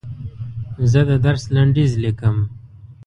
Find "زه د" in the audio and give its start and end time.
0.91-1.11